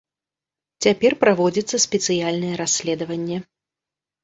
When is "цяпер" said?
0.85-1.11